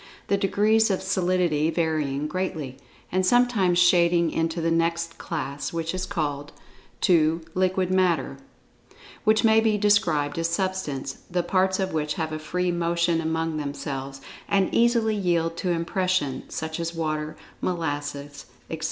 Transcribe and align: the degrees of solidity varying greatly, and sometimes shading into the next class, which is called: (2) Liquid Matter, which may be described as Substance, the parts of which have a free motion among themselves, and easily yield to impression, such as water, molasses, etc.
the 0.29 0.35
degrees 0.37 0.89
of 0.89 0.99
solidity 0.99 1.69
varying 1.69 2.25
greatly, 2.27 2.77
and 3.11 3.23
sometimes 3.23 3.77
shading 3.77 4.31
into 4.31 4.59
the 4.59 4.71
next 4.71 5.19
class, 5.19 5.71
which 5.71 5.93
is 5.93 6.07
called: 6.07 6.51
(2) 7.01 7.41
Liquid 7.53 7.91
Matter, 7.91 8.37
which 9.25 9.43
may 9.43 9.59
be 9.59 9.77
described 9.77 10.39
as 10.39 10.49
Substance, 10.49 11.17
the 11.29 11.43
parts 11.43 11.79
of 11.79 11.93
which 11.93 12.15
have 12.15 12.31
a 12.31 12.39
free 12.39 12.71
motion 12.71 13.21
among 13.21 13.57
themselves, 13.57 14.21
and 14.49 14.73
easily 14.73 15.15
yield 15.15 15.55
to 15.57 15.69
impression, 15.69 16.49
such 16.49 16.79
as 16.79 16.95
water, 16.95 17.37
molasses, 17.61 18.47
etc. 18.71 18.79